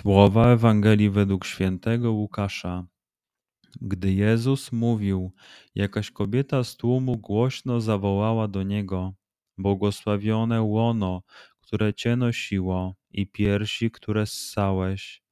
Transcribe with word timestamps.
Słowa 0.00 0.48
Ewangelii 0.52 1.10
według 1.10 1.44
świętego 1.44 2.12
Łukasza. 2.12 2.86
Gdy 3.80 4.12
Jezus 4.12 4.72
mówił, 4.72 5.32
jakaś 5.74 6.10
kobieta 6.10 6.64
z 6.64 6.76
tłumu 6.76 7.16
głośno 7.18 7.80
zawołała 7.80 8.48
do 8.48 8.62
niego: 8.62 9.14
Błogosławione 9.58 10.62
łono, 10.62 11.22
które 11.60 11.94
cię 11.94 12.16
nosiło, 12.16 12.94
i 13.10 13.26
piersi, 13.26 13.90
które 13.90 14.26
ssałeś. 14.26 15.22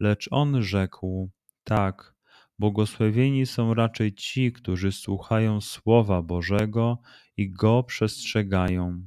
Lecz 0.00 0.28
on 0.30 0.62
rzekł: 0.62 1.30
Tak, 1.64 2.14
błogosławieni 2.58 3.46
są 3.46 3.74
raczej 3.74 4.14
ci, 4.14 4.52
którzy 4.52 4.92
słuchają 4.92 5.60
słowa 5.60 6.22
Bożego 6.22 6.98
i 7.36 7.50
go 7.50 7.82
przestrzegają. 7.82 9.06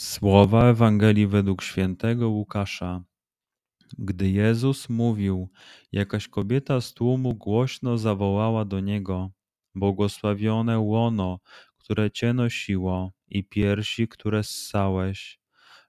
Słowa 0.00 0.64
Ewangelii 0.64 1.26
według 1.26 1.62
świętego 1.62 2.28
Łukasza. 2.28 3.02
Gdy 3.98 4.30
Jezus 4.30 4.88
mówił, 4.88 5.48
jakaś 5.92 6.28
kobieta 6.28 6.80
z 6.80 6.94
tłumu 6.94 7.34
głośno 7.34 7.98
zawołała 7.98 8.64
do 8.64 8.80
niego: 8.80 9.30
Błogosławione 9.74 10.78
łono, 10.78 11.40
które 11.78 12.10
cię 12.10 12.32
nosiło, 12.32 13.12
i 13.28 13.44
piersi, 13.44 14.08
które 14.08 14.42
ssałeś. 14.42 15.40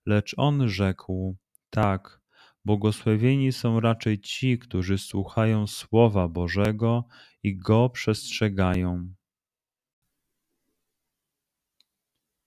Lecz 0.05 0.33
on 0.37 0.69
rzekł: 0.69 1.35
Tak, 1.69 2.21
błogosławieni 2.65 3.51
są 3.51 3.79
raczej 3.79 4.21
ci, 4.21 4.59
którzy 4.59 4.97
słuchają 4.97 5.67
słowa 5.67 6.27
Bożego 6.27 7.03
i 7.43 7.57
go 7.57 7.89
przestrzegają. 7.89 9.13